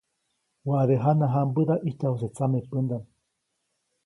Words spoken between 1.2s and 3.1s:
jãmbäda ʼijtyajuse tsamepändaʼm.